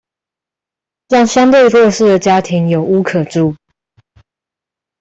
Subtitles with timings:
[1.09, 3.55] 讓相對弱勢的家庭有屋可住